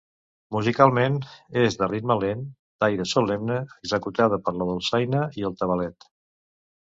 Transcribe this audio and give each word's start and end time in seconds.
Musicalment, 0.53 1.17
és 1.63 1.75
de 1.81 1.89
ritme 1.91 2.15
lent, 2.23 2.41
d'aire 2.83 3.05
solemne, 3.11 3.57
executada 3.89 4.41
per 4.47 4.53
la 4.61 4.69
dolçaina 4.73 5.21
i 5.43 5.45
el 5.51 5.57
tabalet. 5.61 6.09